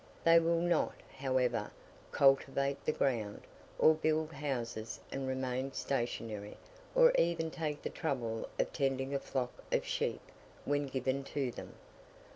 They 0.23 0.39
will 0.39 0.61
not, 0.61 0.95
however, 1.15 1.69
cultivate 2.11 2.83
the 2.83 2.91
ground, 2.91 3.41
or 3.77 3.93
build 3.93 4.31
houses 4.33 4.99
and 5.11 5.27
remain 5.27 5.73
stationary, 5.73 6.57
or 6.95 7.11
even 7.19 7.51
take 7.51 7.83
the 7.83 7.89
trouble 7.91 8.49
of 8.57 8.73
tending 8.73 9.13
a 9.13 9.19
flock 9.19 9.63
of 9.71 9.85
sheep 9.85 10.21
when 10.65 10.87
given 10.87 11.23
to 11.25 11.51
them. 11.51 11.75